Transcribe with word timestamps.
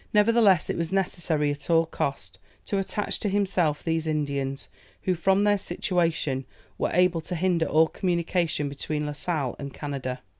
Nevertheless, 0.15 0.67
it 0.67 0.77
was 0.79 0.91
necessary, 0.91 1.51
at 1.51 1.69
all 1.69 1.85
cost, 1.85 2.39
to 2.65 2.79
attach 2.79 3.19
to 3.19 3.29
himself 3.29 3.83
these 3.83 4.07
Indians, 4.07 4.67
who 5.03 5.13
from 5.13 5.43
their 5.43 5.59
situation, 5.59 6.43
were 6.79 6.89
able 6.91 7.21
to 7.21 7.35
hinder 7.35 7.67
all 7.67 7.87
communication 7.87 8.67
between 8.67 9.05
La 9.05 9.13
Sale 9.13 9.55
and 9.59 9.71
Canada. 9.75 10.21